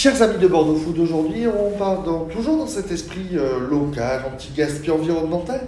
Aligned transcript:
Chers 0.00 0.22
amis 0.22 0.38
de 0.38 0.46
Bordeaux 0.46 0.76
Food, 0.76 0.96
aujourd'hui 1.00 1.48
on 1.48 1.76
part 1.76 2.04
dans, 2.04 2.26
toujours 2.26 2.56
dans 2.56 2.68
cet 2.68 2.92
esprit 2.92 3.30
euh, 3.32 3.68
local, 3.68 4.22
anti-gaspi 4.32 4.92
environnemental. 4.92 5.62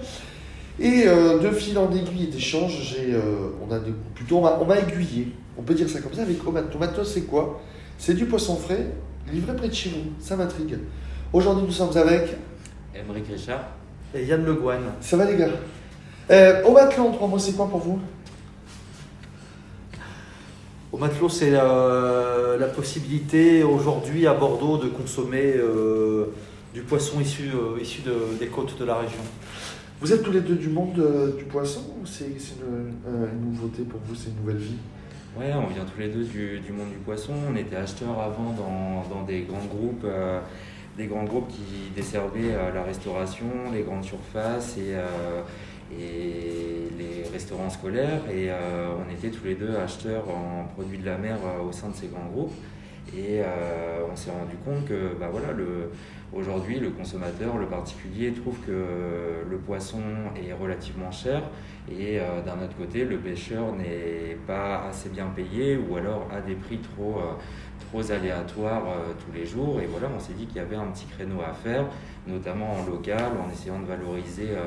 Et 0.78 1.02
euh, 1.08 1.40
de 1.40 1.50
fil 1.50 1.76
en 1.76 1.90
aiguille 1.90 2.22
et 2.22 2.26
d'échange, 2.28 2.78
j'ai, 2.80 3.12
euh, 3.12 3.48
on 3.60 3.74
a 3.74 3.80
des- 3.80 3.92
plutôt 4.14 4.36
on 4.38 4.42
m'a, 4.42 4.56
on 4.60 4.66
m'a 4.66 4.78
aiguillé. 4.78 5.32
On 5.58 5.62
peut 5.62 5.74
dire 5.74 5.90
ça 5.90 5.98
comme 6.00 6.12
ça 6.14 6.22
avec 6.22 6.46
Omato. 6.46 6.76
Omato, 6.76 7.02
c'est 7.02 7.22
quoi? 7.22 7.60
C'est 7.98 8.14
du 8.14 8.26
poisson 8.26 8.54
frais 8.54 8.86
livré 9.32 9.56
près 9.56 9.66
de 9.66 9.74
chez 9.74 9.90
vous. 9.90 10.12
Ça 10.20 10.36
m'intrigue. 10.36 10.78
Aujourd'hui 11.32 11.64
nous 11.66 11.72
sommes 11.72 11.96
avec. 11.96 12.36
Émeric 12.94 13.24
Richard. 13.32 13.64
Et 14.14 14.26
Yann 14.26 14.44
Le 14.44 14.54
Guen. 14.54 14.78
Ça 15.00 15.16
va 15.16 15.24
les 15.24 15.36
gars? 15.36 15.48
Euh, 16.30 16.62
Omato 16.64 17.02
en 17.02 17.10
trois 17.10 17.26
mots, 17.26 17.36
c'est 17.40 17.56
quoi 17.56 17.68
pour 17.68 17.80
vous? 17.80 17.98
Au 20.92 20.98
matelot, 20.98 21.28
c'est 21.28 21.50
la, 21.50 22.56
la 22.58 22.66
possibilité 22.66 23.62
aujourd'hui 23.62 24.26
à 24.26 24.34
Bordeaux 24.34 24.76
de 24.76 24.88
consommer 24.88 25.54
euh, 25.56 26.26
du 26.74 26.80
poisson 26.82 27.20
issu, 27.20 27.50
euh, 27.54 27.80
issu 27.80 28.02
de- 28.02 28.36
des 28.40 28.48
côtes 28.48 28.76
de 28.78 28.84
la 28.84 28.96
région. 28.96 29.20
Vous 30.00 30.12
êtes 30.12 30.22
tous 30.24 30.32
les 30.32 30.40
deux 30.40 30.56
du 30.56 30.68
monde 30.68 30.98
euh, 30.98 31.36
du 31.36 31.44
poisson 31.44 31.82
ou 32.02 32.06
c'est, 32.06 32.24
une, 32.26 32.94
une 33.06 33.50
nouveauté 33.52 33.82
pour 33.82 34.00
vous, 34.04 34.16
c'est 34.16 34.30
une 34.30 34.36
nouvelle 34.40 34.56
vie? 34.56 34.78
Ouais, 35.38 35.52
on 35.54 35.72
vient 35.72 35.84
tous 35.84 36.00
les 36.00 36.08
deux 36.08 36.24
du, 36.24 36.58
du 36.58 36.72
monde 36.72 36.88
du 36.88 36.98
poisson. 37.04 37.34
On 37.48 37.54
était 37.54 37.76
acheteurs 37.76 38.18
avant 38.18 38.52
dans, 38.52 39.14
dans 39.14 39.22
des 39.24 39.42
grands 39.42 39.64
groupes, 39.70 40.02
euh, 40.04 40.40
des 40.98 41.06
grands 41.06 41.22
groupes 41.22 41.48
qui 41.48 41.92
desservaient 41.94 42.52
euh, 42.52 42.74
la 42.74 42.82
restauration, 42.82 43.46
les 43.72 43.82
grandes 43.82 44.02
surfaces 44.04 44.76
et, 44.76 44.94
euh, 44.94 45.42
et 45.98 46.88
les 46.98 47.28
restaurants 47.32 47.70
scolaires. 47.70 48.22
Et 48.30 48.50
euh, 48.50 48.94
on 48.98 49.12
était 49.12 49.30
tous 49.30 49.44
les 49.44 49.54
deux 49.54 49.76
acheteurs 49.76 50.28
en 50.28 50.64
produits 50.64 50.98
de 50.98 51.06
la 51.06 51.18
mer 51.18 51.38
euh, 51.44 51.68
au 51.68 51.72
sein 51.72 51.88
de 51.88 51.94
ces 51.94 52.08
grands 52.08 52.28
groupes. 52.28 52.54
Et 53.16 53.40
euh, 53.40 54.02
on 54.10 54.14
s'est 54.14 54.30
rendu 54.30 54.56
compte 54.64 54.86
que 54.86 55.18
bah 55.18 55.28
voilà, 55.32 55.48
aujourd'hui, 56.32 56.78
le 56.78 56.90
consommateur, 56.90 57.56
le 57.56 57.66
particulier, 57.66 58.32
trouve 58.32 58.56
que 58.64 59.42
le 59.50 59.56
poisson 59.56 60.02
est 60.36 60.52
relativement 60.52 61.10
cher 61.10 61.42
et 61.90 62.18
d'un 62.46 62.62
autre 62.62 62.76
côté, 62.78 63.04
le 63.04 63.16
pêcheur 63.16 63.74
n'est 63.74 64.36
pas 64.46 64.84
assez 64.88 65.08
bien 65.08 65.26
payé 65.34 65.76
ou 65.76 65.96
alors 65.96 66.28
a 66.32 66.40
des 66.40 66.54
prix 66.54 66.78
trop, 66.78 67.20
trop 67.90 68.10
aléatoires 68.10 68.84
euh, 68.86 69.12
tous 69.24 69.32
les 69.36 69.46
jours. 69.46 69.80
Et 69.80 69.86
voilà, 69.86 70.08
on 70.14 70.20
s'est 70.20 70.32
dit 70.32 70.46
qu'il 70.46 70.56
y 70.56 70.60
avait 70.60 70.76
un 70.76 70.86
petit 70.86 71.06
créneau 71.06 71.40
à 71.40 71.52
faire, 71.52 71.84
notamment 72.26 72.72
en 72.72 72.90
local, 72.90 73.32
en 73.44 73.52
essayant 73.52 73.80
de 73.80 73.86
valoriser 73.86 74.50
euh, 74.50 74.60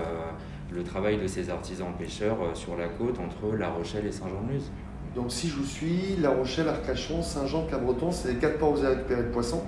le 0.72 0.84
travail 0.84 1.18
de 1.18 1.28
ces 1.28 1.50
artisans 1.50 1.94
pêcheurs 1.98 2.38
euh, 2.42 2.54
sur 2.54 2.76
la 2.78 2.88
côte 2.88 3.18
entre 3.20 3.56
La 3.58 3.70
Rochelle 3.70 4.06
et 4.06 4.12
Saint-Jean-de-Luz. 4.12 4.72
Donc 5.16 5.32
si 5.32 5.48
je 5.48 5.56
vous 5.56 5.66
suis, 5.66 6.18
La 6.22 6.32
Rochelle, 6.32 6.68
Arcachon, 6.68 7.22
Saint-Jean, 7.22 7.66
Cabreton, 7.68 8.12
c'est 8.12 8.30
les 8.30 8.36
quatre 8.36 8.58
ports 8.58 8.72
où 8.72 8.76
vous 8.76 8.86
avez 8.86 8.96
récupéré 8.96 9.22
le 9.22 9.30
poisson. 9.30 9.62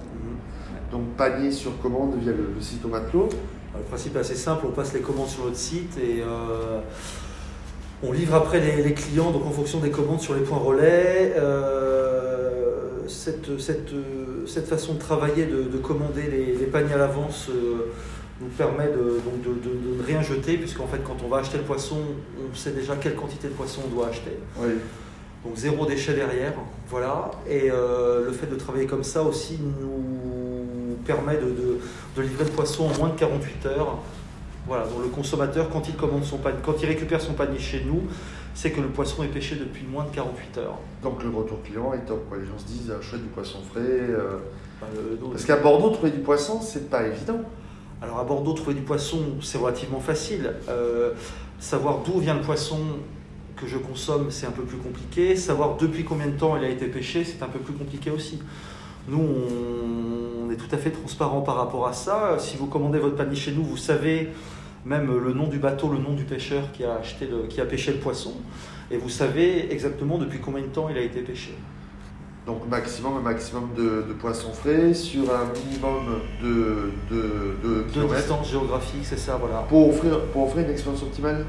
Donc 0.92 1.04
panier 1.18 1.52
sur 1.52 1.80
commande 1.82 2.16
via 2.20 2.32
le, 2.32 2.54
le 2.56 2.62
site 2.62 2.84
au 2.86 2.88
matelot. 2.90 3.30
Le 3.78 3.84
principe 3.84 4.16
est 4.16 4.20
assez 4.20 4.36
simple, 4.36 4.66
on 4.68 4.72
passe 4.72 4.94
les 4.94 5.02
commandes 5.02 5.28
sur 5.28 5.44
notre 5.44 5.58
site 5.58 5.98
et 5.98 6.22
euh, 6.22 6.80
on 8.02 8.12
livre 8.12 8.34
après 8.36 8.60
les, 8.60 8.82
les 8.82 8.94
clients, 8.94 9.32
donc 9.32 9.46
en 9.46 9.52
fonction 9.52 9.80
des 9.80 9.92
commandes 9.92 10.22
sur 10.22 10.34
les 10.34 10.42
points 10.42 10.58
relais. 10.58 11.34
Euh, 11.36 12.05
cette, 13.08 13.60
cette, 13.60 13.92
cette 14.48 14.68
façon 14.68 14.94
de 14.96 15.00
travailler, 15.00 15.46
de, 15.46 15.64
de 15.64 15.78
commander 15.78 16.24
les, 16.30 16.56
les 16.56 16.66
paniers 16.66 16.94
à 16.94 16.98
l'avance, 16.98 17.48
euh, 17.50 17.92
nous 18.42 18.48
permet 18.50 18.88
de, 18.88 19.20
donc 19.24 19.42
de, 19.42 19.50
de- 19.70 19.76
de 19.96 20.02
ne 20.02 20.04
rien 20.06 20.22
jeter, 20.22 20.58
puisqu'en 20.58 20.88
fait, 20.88 21.00
quand 21.04 21.18
on 21.24 21.30
va 21.30 21.38
acheter 21.38 21.58
le 21.58 21.64
poisson, 21.64 21.98
on 22.52 22.56
sait 22.56 22.72
déjà 22.72 22.96
quelle 22.98 23.16
quantité 23.16 23.48
de 23.48 23.54
poisson 23.54 23.82
on 23.90 23.96
doit 23.96 24.08
acheter. 24.10 24.38
Oui. 24.60 24.72
Donc 25.46 25.56
zéro 25.56 25.86
déchet 25.86 26.14
derrière, 26.16 26.54
voilà. 26.90 27.32
Et 27.48 27.70
euh, 27.72 28.26
le 28.26 28.32
fait 28.32 28.48
de 28.48 28.56
travailler 28.56 28.88
comme 28.88 29.04
ça 29.04 29.22
aussi 29.24 29.60
nous 29.80 30.98
permet 31.06 31.38
de 31.38 32.22
livrer 32.22 32.46
le 32.46 32.50
poisson 32.52 32.86
en 32.86 32.98
moins 32.98 33.10
de 33.10 33.20
48 33.20 33.66
heures. 33.68 34.00
Voilà, 34.68 34.86
donc 34.88 35.04
le 35.04 35.10
consommateur, 35.10 35.70
quand 35.70 35.88
il, 35.88 35.96
commande 35.96 36.24
son 36.24 36.38
panier, 36.38 36.58
quand 36.66 36.74
il 36.82 36.88
récupère 36.88 37.22
son 37.22 37.34
panier 37.34 37.60
chez 37.60 37.84
nous, 37.86 38.02
c'est 38.56 38.72
que 38.72 38.82
le 38.82 38.88
poisson 38.88 39.22
est 39.24 39.28
pêché 39.28 39.56
depuis 39.58 39.86
moins 39.86 40.06
de 40.06 40.16
48 40.16 40.58
heures. 40.60 40.80
Donc 41.04 41.22
le 41.24 41.30
retour 41.30 41.62
client 41.62 41.94
est 41.94 42.06
top. 42.06 42.28
Quoi. 42.28 42.38
Les 42.40 42.46
gens 42.46 42.58
se 42.58 42.66
disent, 42.66 42.92
ah, 42.98 43.00
chouette 43.02 43.22
du 43.22 43.28
poisson 43.30 43.60
frais. 43.72 43.82
euh. 43.82 44.40
Enfin, 44.82 44.92
le- 44.96 45.18
donc- 45.18 45.32
Parce 45.34 45.46
qu'à 45.46 45.58
Bordeaux, 45.58 45.90
trouver 45.92 46.12
du 46.12 46.20
poisson, 46.20 46.60
c'est 46.62 46.90
pas 46.90 47.06
évident. 47.06 47.42
Alors 48.02 48.18
à 48.20 48.24
Bordeaux, 48.24 48.54
trouver 48.54 48.74
du 48.74 48.82
poisson, 48.82 49.20
c'est 49.42 49.58
relativement 49.60 50.00
facile. 50.00 50.54
Euh, 50.70 51.12
savoir 51.60 52.00
d'où 52.00 52.20
vient 52.20 52.34
le 52.34 52.42
poisson 52.42 52.78
que 53.56 53.68
je 53.68 53.78
consomme, 53.78 54.32
c'est 54.32 54.48
un 54.48 54.52
peu 54.52 54.64
plus 54.64 54.78
compliqué. 54.78 55.36
Savoir 55.36 55.78
depuis 55.78 56.04
combien 56.04 56.28
de 56.28 56.38
temps 56.38 56.58
il 56.58 56.64
a 56.64 56.70
été 56.70 56.88
pêché, 56.88 57.24
c'est 57.24 57.42
un 57.44 57.48
peu 57.48 57.60
plus 57.60 57.74
compliqué 57.74 58.10
aussi. 58.12 58.40
Nous, 59.08 59.20
on, 59.20 60.48
on 60.48 60.52
est 60.52 60.56
tout 60.58 60.74
à 60.74 60.78
fait 60.78 60.92
transparent 60.92 61.42
par 61.42 61.56
rapport 61.56 61.88
à 61.88 61.94
ça. 61.94 62.38
Si 62.40 62.58
vous 62.58 62.66
commandez 62.68 63.00
votre 63.00 63.16
panier 63.16 63.36
chez 63.36 63.52
nous, 63.52 63.64
vous 63.64 63.78
savez 63.78 64.30
même 64.86 65.08
le 65.24 65.34
nom 65.34 65.48
du 65.48 65.58
bateau, 65.58 65.90
le 65.90 65.98
nom 65.98 66.14
du 66.14 66.24
pêcheur 66.24 66.72
qui 66.72 66.84
a, 66.84 66.96
acheté 66.96 67.28
le- 67.28 67.48
qui 67.48 67.60
a 67.62 67.66
pêché 67.66 67.92
le 67.92 68.00
poisson. 68.00 68.34
Et 68.92 68.98
vous 68.98 69.10
savez 69.10 69.72
exactement 69.74 70.18
depuis 70.18 70.40
combien 70.40 70.62
de 70.62 70.68
temps 70.68 70.88
il 70.90 70.98
a 70.98 71.02
été 71.02 71.22
pêché. 71.22 71.56
Donc 72.46 72.68
maximum, 72.70 73.18
un 73.18 73.22
maximum 73.22 73.70
de, 73.76 74.06
de 74.08 74.14
poissons 74.14 74.54
frais 74.54 74.94
sur 74.94 75.24
un 75.34 75.46
minimum 75.66 76.20
de, 76.44 76.92
de, 77.10 77.56
de 78.02 78.16
distance 78.16 78.52
géographique, 78.52 79.02
c'est 79.04 79.18
ça, 79.18 79.38
voilà. 79.38 79.66
pour 79.68 79.90
offrir, 79.90 80.22
pour 80.28 80.44
offrir 80.44 80.64
une 80.66 80.72
expérience 80.72 81.02
optimale? 81.02 81.46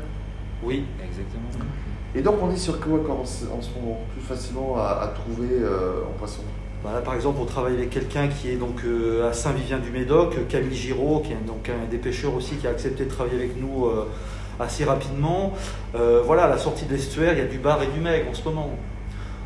Oui, 0.63 0.85
Exactement. 1.05 1.67
Et 2.15 2.23
donc 2.23 2.37
on 2.41 2.51
est 2.51 2.57
sur 2.57 2.81
quoi 2.81 2.99
en, 3.11 3.27
ce 3.27 3.45
en 3.45 3.61
ce 3.61 3.75
moment? 3.79 4.01
Plus 4.15 4.23
facilement 4.23 4.77
à, 4.79 5.01
à 5.03 5.09
trouver 5.09 5.49
euh, 5.61 6.01
en 6.09 6.19
poisson? 6.19 6.41
Bah 6.87 7.03
par 7.05 7.15
exemple, 7.15 7.39
on 7.43 7.47
travaille 7.47 7.75
avec 7.75 7.91
quelqu'un 7.91 8.29
qui 8.29 8.49
est 8.49 8.55
donc 8.55 8.83
euh, 8.85 9.29
à 9.29 9.33
Saint-Vivien-du-Médoc, 9.33 10.47
Camille 10.49 10.73
Giraud, 10.73 11.19
qui 11.19 11.33
est 11.33 11.45
donc 11.45 11.69
un 11.69 11.91
des 11.91 11.99
pêcheurs 11.99 12.33
aussi 12.33 12.55
qui 12.55 12.69
a 12.69 12.71
accepté 12.71 13.07
de 13.07 13.11
travailler 13.11 13.35
avec 13.35 13.61
nous 13.61 13.87
euh, 13.87 14.07
assez 14.61 14.85
rapidement. 14.85 15.53
Euh, 15.97 16.23
voilà, 16.25 16.45
à 16.45 16.49
la 16.49 16.59
sortie 16.59 16.85
de 16.85 16.93
l'estuaire, 16.93 17.33
il 17.33 17.39
y 17.41 17.43
a 17.43 17.47
du 17.47 17.59
bar 17.59 17.83
et 17.83 17.89
du 17.89 17.99
maigre 17.99 18.31
en 18.31 18.35
ce 18.35 18.45
moment. 18.45 18.71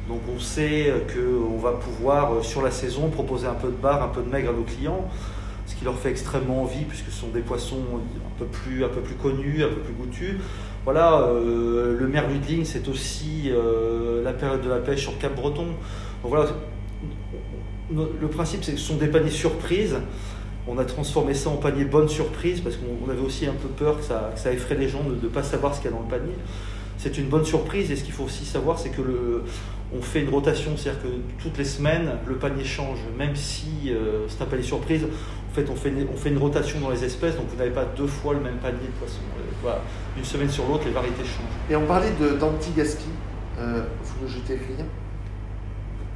Donc 0.07 0.21
on 0.37 0.39
sait 0.39 0.93
qu'on 1.15 1.57
va 1.57 1.73
pouvoir, 1.73 2.35
euh, 2.35 2.43
sur 2.43 2.61
la 2.61 2.71
saison, 2.71 3.09
proposer 3.09 3.47
un 3.47 3.55
peu 3.55 3.69
de 3.69 3.77
bar, 3.77 4.03
un 4.03 4.09
peu 4.09 4.21
de 4.21 4.29
maigre 4.29 4.51
à 4.51 4.53
nos 4.53 4.65
clients, 4.65 5.09
ce 5.65 5.77
qui 5.77 5.87
leur 5.87 5.97
fait 5.97 6.11
extrêmement 6.11 6.61
envie, 6.61 6.85
puisque 6.85 7.07
ce 7.07 7.21
sont 7.21 7.29
des 7.29 7.41
poissons 7.41 7.81
un 7.95 8.39
peu 8.39 8.45
plus, 8.45 8.85
connus, 9.23 9.65
un 9.65 9.69
peu 9.69 9.81
plus 9.81 9.95
goûtus. 9.95 10.37
Voilà, 10.85 11.23
euh, 11.23 11.97
le 11.99 12.07
merludling, 12.07 12.67
c'est 12.67 12.87
aussi 12.89 13.45
euh, 13.47 14.23
la 14.23 14.35
période 14.35 14.61
de 14.61 14.69
la 14.69 14.79
pêche 14.79 15.01
sur 15.01 15.17
Cap-Breton. 15.19 15.69
Donc 16.23 16.31
voilà, 16.31 16.47
le 17.93 18.29
principe, 18.29 18.65
c'est 18.65 18.73
que 18.73 18.79
ce 18.79 18.87
sont 18.87 18.97
des 18.97 19.09
paniers 19.09 19.31
surprises. 19.31 19.97
On 20.69 20.79
a 20.79 20.85
transformé 20.85 21.35
ça 21.35 21.51
en 21.51 21.57
panier 21.57 21.85
bonne 21.85 22.09
surprise 22.09 22.61
parce 22.61 22.77
qu'on 22.77 23.07
on 23.07 23.11
avait 23.11 23.23
aussi 23.23 23.47
un 23.47 23.55
peu 23.55 23.69
peur 23.69 23.99
que 23.99 24.05
ça, 24.05 24.53
effraie 24.53 24.77
les 24.77 24.89
gens 24.89 25.03
de 25.03 25.15
ne 25.15 25.29
pas 25.29 25.43
savoir 25.43 25.75
ce 25.75 25.81
qu'il 25.81 25.91
y 25.91 25.95
a 25.95 25.97
dans 25.97 26.03
le 26.03 26.09
panier. 26.09 26.35
C'est 26.99 27.17
une 27.17 27.27
bonne 27.29 27.47
surprise 27.47 27.91
et 27.91 27.97
ce 27.97 28.05
qu'il 28.05 28.13
faut 28.13 28.25
aussi 28.25 28.45
savoir, 28.45 28.79
c'est 28.79 28.91
que 28.91 29.43
on 29.93 30.03
fait 30.03 30.21
une 30.21 30.29
rotation, 30.29 30.77
c'est-à-dire 30.77 31.03
que 31.03 31.09
toutes 31.43 31.59
les 31.59 31.65
semaines, 31.65 32.13
le 32.27 32.37
panier 32.37 32.63
change, 32.63 32.99
même 33.19 33.35
si 33.35 33.67
euh, 33.87 34.27
c'est 34.29 34.41
un 34.43 34.47
panier 34.47 34.63
surprise. 34.63 35.05
En 35.05 35.55
fait, 35.55 35.69
on 35.69 35.75
fait, 35.75 35.89
une, 35.89 36.07
une 36.33 36.39
rotation 36.39 36.79
dans 36.79 36.91
les 36.91 37.03
espèces, 37.03 37.35
donc 37.35 37.47
vous 37.51 37.57
n'avez 37.57 37.73
pas 37.73 37.87
deux 37.97 38.07
fois 38.07 38.35
le 38.35 38.41
même 38.41 38.59
panier 38.59 38.87
de 38.87 38.99
poissons. 38.99 39.19
Voilà. 39.63 39.81
D'une 40.15 40.25
semaine 40.25 40.51
sur 40.51 40.69
l'autre, 40.69 40.85
les 40.85 40.93
variétés 40.93 41.25
changent. 41.25 41.71
Et 41.71 41.75
on 41.75 41.87
parlait 41.87 42.13
d'anti-gaspi. 42.39 43.09
Euh, 43.59 43.83
vous 44.05 44.27
ne 44.27 44.31
jetez 44.31 44.55
rien? 44.55 44.87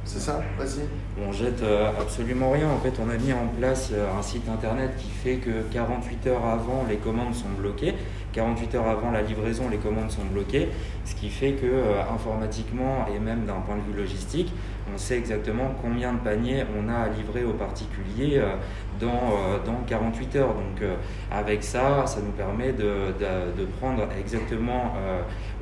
C'est 0.05 0.19
ça 0.19 0.39
Vas-y. 0.57 0.87
On 1.19 1.31
jette 1.31 1.63
euh, 1.63 1.89
absolument 1.99 2.51
rien. 2.51 2.69
En 2.69 2.77
fait, 2.77 2.93
on 3.03 3.09
a 3.09 3.17
mis 3.17 3.33
en 3.33 3.47
place 3.59 3.89
euh, 3.91 4.05
un 4.17 4.21
site 4.21 4.47
internet 4.47 4.91
qui 4.97 5.09
fait 5.09 5.37
que 5.37 5.63
48 5.71 6.27
heures 6.27 6.45
avant, 6.45 6.85
les 6.87 6.97
commandes 6.97 7.33
sont 7.33 7.49
bloquées. 7.57 7.95
48 8.33 8.75
heures 8.75 8.87
avant 8.87 9.09
la 9.09 9.23
livraison, 9.23 9.67
les 9.67 9.77
commandes 9.77 10.11
sont 10.11 10.25
bloquées. 10.31 10.69
Ce 11.05 11.15
qui 11.15 11.29
fait 11.29 11.53
que 11.53 11.65
euh, 11.65 12.01
informatiquement 12.13 13.07
et 13.13 13.17
même 13.17 13.45
d'un 13.45 13.61
point 13.61 13.77
de 13.77 13.81
vue 13.81 13.97
logistique, 13.97 14.53
on 14.95 14.97
sait 14.97 15.17
exactement 15.17 15.75
combien 15.81 16.13
de 16.13 16.19
paniers 16.19 16.63
on 16.79 16.87
a 16.89 16.93
à 16.95 17.09
livrer 17.09 17.43
aux 17.43 17.53
particuliers 17.53 18.37
euh, 18.37 18.55
dans, 18.99 19.07
euh, 19.09 19.57
dans 19.65 19.83
48 19.85 20.35
heures. 20.37 20.53
Donc 20.53 20.81
euh, 20.81 20.95
avec 21.31 21.63
ça, 21.63 22.05
ça 22.05 22.21
nous 22.21 22.31
permet 22.31 22.71
de, 22.71 22.83
de- 23.19 23.61
de 23.61 23.65
prendre 23.79 24.07
exactement 24.19 24.93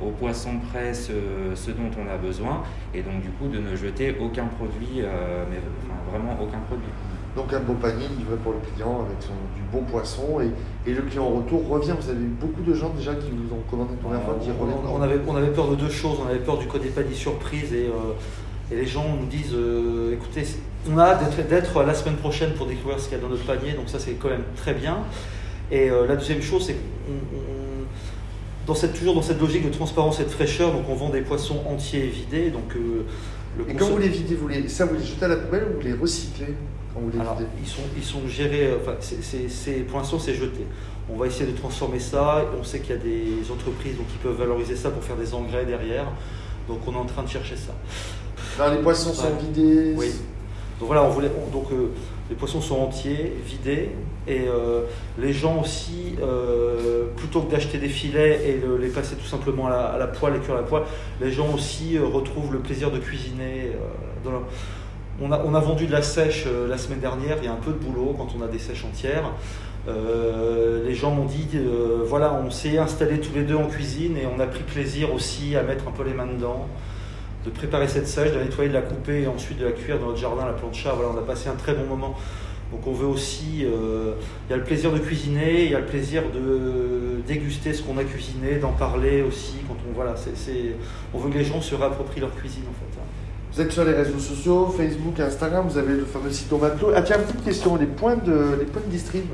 au 0.02 0.10
poisson 0.10 0.50
près 0.70 0.94
ce, 0.94 1.12
ce 1.54 1.70
dont 1.70 1.90
on 1.98 2.12
a 2.12 2.16
besoin 2.16 2.62
et 2.94 3.02
donc 3.02 3.20
du 3.22 3.30
coup 3.30 3.48
de 3.48 3.58
ne 3.58 3.74
jeter 3.76 4.16
aucun 4.20 4.44
produit, 4.46 5.00
mais 5.50 5.58
enfin, 5.82 5.94
vraiment 6.10 6.36
aucun 6.40 6.58
produit. 6.68 6.88
Donc 7.36 7.52
un 7.52 7.60
beau 7.60 7.74
panier 7.74 8.06
livré 8.16 8.36
pour 8.36 8.52
le 8.52 8.58
client 8.60 9.00
avec 9.06 9.16
son, 9.20 9.32
du 9.56 9.62
bon 9.72 9.82
poisson 9.90 10.40
et, 10.40 10.88
et 10.90 10.94
le 10.94 11.02
client 11.02 11.24
en 11.24 11.30
retour 11.30 11.66
revient. 11.68 11.94
Vous 12.00 12.08
avez 12.10 12.20
eu 12.22 12.28
beaucoup 12.40 12.62
de 12.62 12.74
gens 12.74 12.90
déjà 12.90 13.14
qui 13.14 13.30
vous 13.30 13.52
ont 13.54 13.62
commandé 13.68 13.92
une 13.94 13.98
première 13.98 14.22
fois 14.22 14.36
qui 14.40 14.50
reviennent. 14.50 14.78
on, 14.86 14.98
on 15.00 15.02
avait, 15.02 15.18
on 15.26 15.34
avait 15.36 15.50
peur 15.52 15.68
de 15.68 15.74
deux 15.76 15.90
choses. 15.90 16.18
On 16.24 16.28
avait 16.28 16.38
peur 16.38 16.58
du 16.58 16.66
côté 16.68 16.88
panier 16.90 17.14
surprise 17.14 17.72
et, 17.72 17.86
euh, 17.86 18.12
et 18.74 18.80
les 18.80 18.86
gens 18.86 19.04
nous 19.20 19.26
disent 19.26 19.54
euh, 19.54 20.12
écoutez, 20.14 20.42
on 20.90 20.98
a 20.98 21.04
hâte 21.04 21.48
d'être- 21.48 21.82
la 21.82 21.94
semaine 21.94 22.16
prochaine 22.16 22.50
pour 22.54 22.66
découvrir 22.66 22.98
ce 23.00 23.08
qu'il 23.08 23.16
y 23.16 23.20
a 23.20 23.22
dans 23.22 23.30
notre 23.30 23.44
panier, 23.44 23.72
donc 23.72 23.88
ça 23.88 23.98
c'est 23.98 24.12
quand 24.12 24.28
même 24.28 24.44
très 24.56 24.74
bien. 24.74 24.98
Et 25.70 25.90
euh, 25.90 26.06
la 26.06 26.16
deuxième 26.16 26.42
chose, 26.42 26.66
c'est 26.66 26.76
qu'on 28.66 28.74
cette, 28.74 28.94
toujours 28.94 29.14
dans 29.14 29.22
cette 29.22 29.40
logique 29.40 29.64
de 29.64 29.74
transparence 29.74 30.20
et 30.20 30.24
de 30.24 30.28
fraîcheur, 30.30 30.72
donc 30.72 30.88
on 30.88 30.94
vend 30.94 31.10
des 31.10 31.20
poissons 31.20 31.60
entiers 31.66 32.04
et 32.04 32.08
vidés. 32.08 32.50
Donc, 32.50 32.74
euh, 32.76 33.04
le 33.58 33.70
Et 33.70 33.74
quand 33.74 33.86
vous 33.88 33.98
les 33.98 34.08
videz, 34.08 34.34
vous 34.34 34.48
les, 34.48 34.68
ça 34.68 34.84
vous 34.86 34.94
les 34.96 35.04
jetez 35.04 35.24
à 35.24 35.28
la 35.28 35.36
poubelle 35.36 35.66
ou 35.70 35.74
vous 35.80 35.86
les 35.86 35.92
recyclez 35.94 36.54
quand 36.92 37.00
vous 37.00 37.10
les 37.10 37.20
Alors, 37.20 37.36
videz 37.36 37.48
ils 37.62 37.68
sont, 37.68 37.82
ils 37.96 38.02
sont 38.02 38.26
gérés, 38.26 38.70
enfin, 38.80 38.94
c'est- 39.00 39.86
pour 39.86 39.98
l'instant, 39.98 40.18
c'est 40.18 40.34
jeté. 40.34 40.60
On 41.12 41.16
va 41.16 41.26
essayer 41.26 41.50
de 41.50 41.56
transformer 41.56 41.98
ça. 42.00 42.44
On 42.58 42.64
sait 42.64 42.80
qu'il 42.80 42.90
y 42.96 42.98
a 42.98 43.02
des 43.02 43.50
entreprises 43.52 43.96
donc, 43.96 44.06
qui 44.08 44.16
peuvent 44.18 44.36
valoriser 44.38 44.74
ça 44.76 44.90
pour 44.90 45.02
faire 45.04 45.16
des 45.16 45.34
engrais 45.34 45.66
derrière. 45.66 46.06
Donc, 46.66 46.78
on 46.86 46.92
est 46.94 46.96
en 46.96 47.04
train 47.04 47.22
de 47.22 47.28
chercher 47.28 47.56
ça. 47.56 47.74
Non, 48.58 48.70
les 48.74 48.82
poissons 48.82 49.12
sont 49.12 49.24
Ouais. 49.26 49.32
vidés. 49.40 49.94
Oui. 49.96 50.10
Donc 50.80 50.88
voilà, 50.88 51.02
on 51.04 51.08
voulait, 51.10 51.30
on- 51.46 51.50
donc 51.50 51.70
euh, 51.72 51.88
les 52.30 52.36
poissons 52.36 52.60
sont 52.60 52.76
entiers, 52.76 53.32
vidés, 53.46 53.90
et 54.26 54.42
euh, 54.48 54.82
les 55.18 55.32
gens 55.32 55.60
aussi, 55.60 56.14
euh, 56.22 57.04
plutôt 57.16 57.42
que 57.42 57.50
d'acheter 57.50 57.78
des 57.78 57.88
filets 57.88 58.40
et 58.48 58.60
les 58.80 58.88
passer 58.88 59.16
tout 59.16 59.26
simplement 59.26 59.66
à 59.66 59.70
la, 59.70 59.80
à 59.86 59.98
la 59.98 60.06
poêle, 60.06 60.34
les 60.34 60.38
cuire 60.40 60.54
à 60.54 60.58
la 60.58 60.62
poêle, 60.66 60.82
les 61.20 61.30
gens 61.30 61.52
aussi 61.54 61.98
retrouvent 61.98 62.52
le 62.52 62.58
plaisir 62.60 62.90
de 62.90 62.98
cuisiner. 62.98 63.72
dans 64.24 64.30
on, 65.22 65.30
a, 65.30 65.40
on 65.44 65.54
a 65.54 65.60
vendu 65.60 65.86
de 65.86 65.92
la 65.92 66.02
sèche 66.02 66.46
la 66.68 66.76
semaine 66.76 66.98
dernière, 66.98 67.36
il 67.40 67.44
y 67.44 67.48
a 67.48 67.52
un 67.52 67.56
peu 67.56 67.70
de 67.70 67.76
boulot 67.78 68.16
quand 68.18 68.28
on 68.36 68.42
a 68.42 68.48
des 68.48 68.58
sèches 68.58 68.84
entières. 68.84 69.30
Euh, 69.86 70.84
les 70.86 70.94
gens 70.94 71.10
m'ont 71.12 71.26
dit, 71.26 71.46
euh, 71.54 71.98
voilà, 72.04 72.32
on 72.44 72.50
s'est 72.50 72.78
installés 72.78 73.20
tous 73.20 73.32
les 73.34 73.42
deux 73.42 73.54
en 73.54 73.66
cuisine 73.66 74.16
et 74.16 74.26
on 74.26 74.40
a 74.40 74.46
pris 74.46 74.62
plaisir 74.64 75.12
aussi 75.14 75.54
à 75.56 75.62
mettre 75.62 75.86
un 75.86 75.90
peu 75.92 76.02
les 76.04 76.14
mains 76.14 76.26
dedans 76.26 76.66
de 77.44 77.50
préparer 77.50 77.88
cette 77.88 78.08
sèche, 78.08 78.32
de 78.32 78.38
la 78.38 78.44
nettoyer, 78.44 78.68
de 78.70 78.74
la 78.74 78.82
couper 78.82 79.22
et 79.22 79.26
ensuite 79.26 79.58
de 79.58 79.64
la 79.66 79.72
cuire 79.72 79.98
dans 79.98 80.06
notre 80.06 80.18
jardin, 80.18 80.46
la 80.46 80.52
plancha. 80.52 80.92
Voilà, 80.94 81.10
on 81.14 81.18
a 81.18 81.22
passé 81.22 81.48
un 81.48 81.54
très 81.56 81.74
bon 81.74 81.84
moment. 81.84 82.14
Donc 82.72 82.86
on 82.86 82.92
veut 82.92 83.06
aussi, 83.06 83.64
euh, 83.64 84.14
il 84.48 84.50
y 84.50 84.54
a 84.54 84.56
le 84.56 84.64
plaisir 84.64 84.90
de 84.92 84.98
cuisiner, 84.98 85.64
il 85.66 85.70
y 85.70 85.74
a 85.74 85.80
le 85.80 85.86
plaisir 85.86 86.22
de 86.34 87.20
déguster 87.26 87.72
ce 87.72 87.82
qu'on 87.82 87.98
a 87.98 88.04
cuisiné, 88.04 88.56
d'en 88.56 88.72
parler 88.72 89.22
aussi. 89.22 89.56
Quand 89.68 89.76
on 89.88 89.94
voilà, 89.94 90.14
c'est- 90.16 90.74
on 91.12 91.18
veut 91.18 91.30
que 91.30 91.38
les 91.38 91.44
gens 91.44 91.60
se 91.60 91.74
réapproprient 91.74 92.20
leur 92.20 92.34
cuisine 92.34 92.64
en 92.68 92.72
fait. 92.72 92.98
hein. 92.98 93.04
Vous 93.52 93.60
êtes 93.60 93.70
sur 93.70 93.84
les 93.84 93.92
réseaux 93.92 94.18
sociaux, 94.18 94.66
Facebook, 94.76 95.20
Instagram, 95.20 95.66
vous 95.68 95.78
avez 95.78 95.92
le 95.94 96.04
fameux 96.04 96.30
site 96.32 96.50
matelot. 96.50 96.90
Ah 96.96 97.02
tiens, 97.02 97.18
petite 97.18 97.44
question, 97.44 97.76
les 97.76 97.86
points 97.86 98.16
de, 98.16 98.56
les 98.58 98.64
points 98.64 98.82
de 98.84 98.90
distrib. 98.90 99.26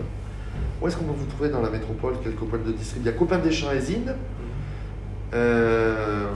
Où 0.82 0.88
est-ce 0.88 0.96
qu'on 0.96 1.04
peut 1.04 1.14
vous 1.16 1.26
trouver 1.26 1.48
dans 1.48 1.62
la 1.62 1.70
métropole 1.70 2.14
Quelques 2.22 2.36
points 2.40 2.58
de 2.58 2.72
distrib? 2.72 3.02
Il 3.02 3.06
y 3.06 3.08
a 3.08 3.12
Copain 3.12 3.38
des 3.38 3.52
Champs 3.52 3.72
et 3.72 3.80
Zine. 3.80 4.12
Euh, 5.32 6.26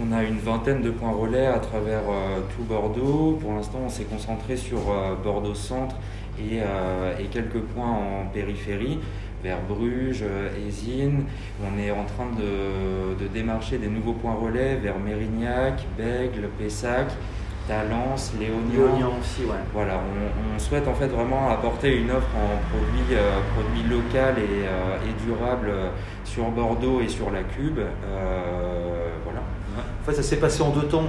On 0.00 0.12
a 0.12 0.22
une 0.22 0.38
vingtaine 0.38 0.82
de 0.82 0.90
points 0.90 1.12
relais 1.12 1.46
à 1.46 1.58
travers 1.58 2.02
euh, 2.08 2.40
tout 2.56 2.64
Bordeaux. 2.64 3.38
Pour 3.40 3.52
l'instant, 3.54 3.80
on 3.84 3.88
s'est 3.88 4.04
concentré 4.04 4.56
sur 4.56 4.78
euh, 4.90 5.14
Bordeaux 5.22 5.54
Centre 5.54 5.96
et, 6.38 6.60
euh, 6.60 7.18
et 7.18 7.24
quelques 7.24 7.60
points 7.60 7.90
en 7.90 8.26
périphérie, 8.32 8.98
vers 9.42 9.58
Bruges, 9.68 10.22
euh, 10.22 10.66
Ésine. 10.66 11.24
On 11.62 11.78
est 11.78 11.90
en 11.90 12.04
train 12.04 12.26
de, 12.36 13.22
de 13.22 13.28
démarcher 13.28 13.78
des 13.78 13.88
nouveaux 13.88 14.14
points 14.14 14.34
relais 14.34 14.76
vers 14.76 14.98
Mérignac, 14.98 15.84
Bègle, 15.96 16.48
Pessac, 16.58 17.08
Talence, 17.66 18.32
Léognan. 18.38 18.70
Léognan 18.72 19.12
aussi, 19.20 19.42
ouais. 19.44 19.56
Voilà, 19.74 19.94
on, 19.94 20.54
on 20.54 20.58
souhaite 20.58 20.86
en 20.86 20.94
fait 20.94 21.08
vraiment 21.08 21.50
apporter 21.50 21.96
une 21.96 22.10
offre 22.10 22.28
en 22.36 22.58
produits, 22.70 23.16
euh, 23.16 23.38
produits 23.54 23.82
local 23.90 24.36
et, 24.38 24.66
euh, 24.66 24.96
et 25.08 25.24
durable 25.26 25.68
euh, 25.70 25.88
sur 26.24 26.44
Bordeaux 26.50 27.00
et 27.00 27.08
sur 27.08 27.30
la 27.30 27.42
Cube. 27.42 27.78
Euh, 27.78 29.08
voilà. 29.24 29.40
En 29.40 30.04
fait, 30.06 30.14
ça 30.14 30.22
s'est 30.22 30.36
passé 30.36 30.62
en 30.62 30.70
deux 30.70 30.86
temps. 30.86 31.04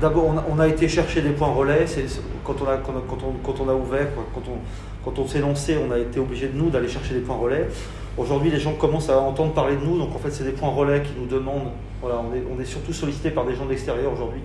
D'abord, 0.00 0.26
on 0.26 0.38
a, 0.38 0.44
on 0.50 0.58
a 0.58 0.66
été 0.66 0.88
chercher 0.88 1.22
des 1.22 1.30
points 1.30 1.52
relais. 1.52 1.86
C'est, 1.86 2.06
quand, 2.44 2.56
on 2.62 2.68
a, 2.68 2.76
quand, 2.78 2.92
on- 2.96 3.08
quand 3.08 3.24
on, 3.26 3.32
quand 3.52 3.62
on 3.64 3.68
a 3.68 3.74
ouvert, 3.74 4.08
quand 4.34 4.42
on, 4.50 4.58
quand 5.04 5.18
on 5.20 5.26
s'est 5.26 5.40
lancé, 5.40 5.76
on 5.78 5.92
a 5.92 5.98
été 5.98 6.18
obligé 6.18 6.48
de 6.48 6.56
nous 6.58 6.70
d'aller 6.70 6.88
chercher 6.88 7.14
des 7.14 7.20
points 7.20 7.36
relais. 7.36 7.68
Aujourd'hui, 8.18 8.50
les 8.50 8.58
gens 8.58 8.72
commencent 8.72 9.08
à 9.10 9.18
entendre 9.20 9.52
parler 9.52 9.76
de 9.76 9.84
nous. 9.84 9.98
Donc, 9.98 10.14
en 10.14 10.18
fait, 10.18 10.30
c'est 10.30 10.44
des 10.44 10.50
points 10.52 10.70
relais 10.70 11.02
qui 11.02 11.12
nous 11.18 11.26
demandent. 11.26 11.70
Voilà, 12.02 12.16
on 12.18 12.34
est, 12.34 12.42
on 12.54 12.60
est 12.60 12.64
surtout 12.64 12.92
sollicité 12.92 13.30
par 13.30 13.44
des 13.44 13.54
gens 13.54 13.66
de 13.66 13.70
l'extérieur 13.70 14.12
aujourd'hui 14.12 14.40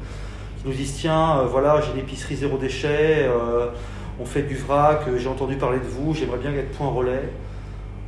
nous 0.66 0.74
disent 0.74 0.96
tiens, 1.00 1.40
euh, 1.40 1.46
voilà, 1.46 1.80
j'ai 1.82 1.94
l'épicerie 1.94 2.36
zéro 2.36 2.58
déchet, 2.58 3.24
euh, 3.28 3.68
on 4.20 4.26
fait 4.26 4.42
du 4.44 4.56
vrac, 4.56 5.02
euh, 5.08 5.18
j'ai 5.18 5.28
entendu 5.30 5.56
parler 5.56 5.80
de 5.80 5.86
vous, 5.86 6.14
j'aimerais 6.14 6.38
bien 6.40 6.52
être 6.54 6.72
point 6.72 6.88
relais. 6.90 7.30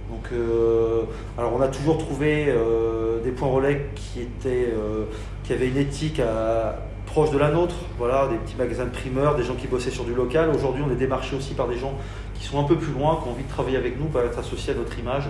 Donc, 0.09 0.25
euh, 0.31 1.01
alors 1.37 1.53
on 1.53 1.61
a 1.61 1.67
toujours 1.67 1.97
trouvé 1.97 2.45
euh, 2.47 3.21
des 3.23 3.31
points 3.31 3.49
relais 3.49 3.87
qui 3.95 4.21
étaient, 4.21 4.69
euh, 4.73 5.03
qui 5.43 5.53
avaient 5.53 5.67
une 5.67 5.77
éthique 5.77 6.19
à- 6.19 6.79
proche 7.05 7.31
de 7.31 7.37
la 7.37 7.51
nôtre. 7.51 7.75
Voilà, 7.97 8.27
des 8.27 8.35
petits 8.35 8.55
magasins 8.57 8.83
de 8.85 8.89
primeurs, 8.89 9.35
des 9.35 9.43
gens 9.43 9.55
qui 9.55 9.67
bossaient 9.67 9.91
sur 9.91 10.03
du 10.03 10.13
local. 10.13 10.49
Aujourd'hui, 10.53 10.83
on 10.85 10.91
est 10.91 10.95
démarché 10.97 11.35
aussi 11.37 11.53
par 11.53 11.67
des 11.67 11.77
gens 11.77 11.93
qui 12.35 12.45
sont 12.45 12.59
un 12.59 12.63
peu 12.65 12.75
plus 12.75 12.91
loin, 12.93 13.17
qui 13.21 13.29
ont 13.29 13.31
envie 13.31 13.43
de 13.43 13.49
travailler 13.49 13.77
avec 13.77 13.97
nous, 13.99 14.05
pour 14.07 14.19
être 14.21 14.37
associés 14.37 14.73
à 14.73 14.75
notre 14.75 14.97
image. 14.99 15.23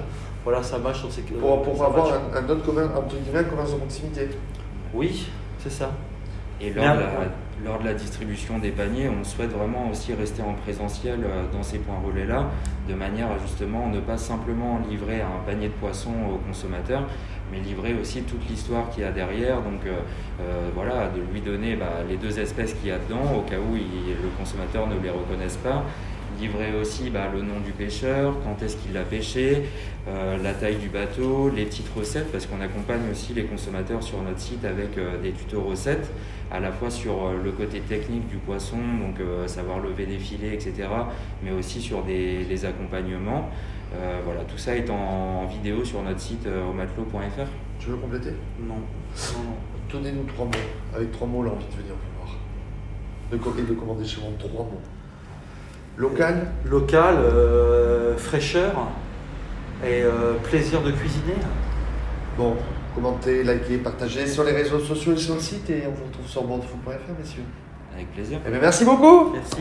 Voilà, 0.44 0.64
ça 0.64 0.80
match 0.80 1.00
sur 1.00 1.12
ces. 1.12 1.22
pour, 1.22 1.54
avoir 1.84 2.06
match. 2.08 2.16
un, 2.34 2.38
un 2.46 2.50
autre 2.50 2.64
commun, 2.66 2.90
entre 2.96 3.16
guillemets, 3.16 3.40
un 3.40 3.44
commerce 3.44 3.72
de 3.74 3.78
proximité. 3.78 4.30
Oui, 4.94 5.28
c'est 5.60 5.72
ça. 5.72 5.92
Et 6.60 6.72
lors, 6.74 6.96
de 6.96 7.00
la, 7.02 7.08
après- 7.08 7.30
lors 7.64 7.80
de 7.80 7.86
la 7.86 7.94
distribution 7.94 8.58
des 8.60 8.72
paniers, 8.72 9.10
on 9.10 9.24
souhaite 9.24 9.52
vraiment 9.52 9.90
aussi 9.92 10.14
rester 10.14 10.42
en 10.42 10.54
présentiel 10.54 11.20
euh, 11.24 11.44
dans 11.52 11.62
ces 11.64 11.78
points 11.80 12.00
relais-là, 12.06 12.48
de 12.90 12.94
manière 12.96 13.28
à 13.32 13.38
justement 13.40 13.88
ne 13.90 14.00
pas 14.00 14.18
simplement 14.18 14.80
livrer 14.90 15.22
un 15.22 15.40
panier 15.46 15.68
de 15.68 15.74
poissons 15.74 16.14
au 16.34 16.38
consommateur, 16.48 17.04
mais 17.52 17.60
livrer 17.60 17.94
aussi 18.02 18.24
toute 18.24 18.48
l'histoire 18.50 18.90
qu'il 18.90 19.04
y 19.04 19.06
a 19.06 19.12
derrière. 19.12 19.58
Donc 19.62 19.86
euh, 19.86 20.00
euh, 20.42 20.70
voilà, 20.74 21.10
de 21.10 21.22
lui 21.32 21.42
donner 21.42 21.76
bah, 21.76 22.02
les 22.10 22.18
deux 22.18 22.40
espèces 22.40 22.74
qu'il 22.74 22.90
y 22.90 22.92
a 22.92 22.98
dedans, 22.98 23.36
au 23.38 23.42
cas 23.42 23.58
où 23.58 23.76
il- 23.76 24.16
le 24.22 24.30
consommateur 24.38 24.88
ne 24.88 25.00
les 25.00 25.10
reconnaisse 25.12 25.58
pas. 25.58 25.84
Livrer 26.40 26.80
aussi 26.80 27.10
bah, 27.10 27.30
le 27.34 27.42
nom 27.42 27.60
du 27.66 27.72
pêcheur, 27.72 28.36
quand 28.44 28.62
est-ce 28.64 28.78
qu'il 28.78 28.94
l'a 28.94 29.02
pêché, 29.02 29.64
euh, 30.08 30.38
la 30.44 30.54
taille 30.54 30.76
du 30.76 30.90
bateau, 30.90 31.50
les 31.50 31.66
petites 31.66 31.90
recettes, 31.96 32.32
parce 32.32 32.46
qu'on 32.46 32.62
accompagne 32.62 33.10
aussi 33.12 33.34
les 33.34 33.46
consommateurs 33.46 34.04
sur 34.04 34.22
notre 34.22 34.40
site 34.40 34.64
avec 34.64 34.98
euh, 35.00 35.20
des 35.20 35.32
tutos 35.32 35.62
recettes, 35.62 36.12
à 36.52 36.60
la 36.60 36.72
fois 36.72 36.92
sur 36.92 37.26
euh, 37.26 37.42
le 37.44 37.52
côté 37.52 37.80
technique 37.80 38.28
du 38.28 38.38
poisson, 38.38 38.78
donc 38.78 39.20
euh, 39.20 39.48
savoir 39.48 39.80
lever 39.80 40.06
des 40.06 40.20
filets, 40.20 40.54
etc., 40.54 40.88
mais 41.44 41.52
aussi 41.52 41.82
sur 41.82 42.04
des, 42.04 42.44
les 42.44 42.66
accompagnements. 42.66 43.50
Euh, 43.96 44.20
voilà, 44.24 44.42
tout 44.44 44.58
ça 44.58 44.76
est 44.76 44.90
en, 44.92 44.96
en 44.96 45.46
vidéo 45.48 45.84
sur 45.84 46.04
notre 46.04 46.20
site 46.20 46.46
euh, 46.46 46.70
omatelot.fr. 46.70 47.48
Tu 47.80 47.90
veux 47.90 47.98
compléter? 47.98 48.34
Non. 48.60 48.76
non, 48.76 49.44
non. 49.44 49.56
Donnez-nous 49.92 50.24
trois 50.26 50.46
mots. 50.46 50.52
Avec 50.96 51.12
trois 51.12 51.28
mots, 51.28 51.40
on 51.40 51.48
a 51.48 51.54
envie 51.54 51.66
de 51.66 51.82
venir 51.82 51.94
vous 51.96 52.26
voir. 52.26 52.38
De, 53.32 53.62
et 53.62 53.66
de 53.66 53.74
commander 53.74 54.06
chez 54.06 54.22
vous 54.22 54.36
trois 54.38 54.66
mots. 54.66 54.82
Local 55.98 56.48
Local, 56.66 57.18
euh, 57.18 58.16
fraîcheur 58.18 58.72
et 59.84 60.04
euh, 60.04 60.34
plaisir 60.44 60.82
de 60.82 60.92
cuisiner. 60.92 61.36
Bon, 62.38 62.56
commentez, 62.94 63.44
likez, 63.44 63.78
partagez 63.78 64.28
sur 64.28 64.44
les 64.44 64.52
réseaux 64.52 64.80
sociaux 64.80 65.14
et 65.14 65.18
sur 65.18 65.36
le 65.36 65.40
site 65.40 65.70
et 65.70 65.84
on 65.88 65.92
vous 65.92 66.06
retrouve 66.06 66.28
sur 66.28 66.44
bordeaux.fr, 66.44 66.90
messieurs. 67.20 67.44
Avec 67.94 68.12
plaisir. 68.14 68.40
Eh 68.46 68.52
bien, 68.52 68.60
merci 68.60 68.86
beaucoup 68.86 69.34
Merci. 69.34 69.58